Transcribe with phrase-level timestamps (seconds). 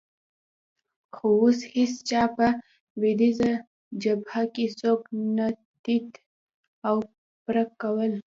[1.15, 2.47] خو اوس هېڅ چا په
[2.99, 3.51] لوېدیځه
[4.03, 5.01] جبهه کې څوک
[5.35, 5.47] نه
[5.83, 6.11] تیت
[6.87, 6.97] او
[7.43, 8.11] پرک کول.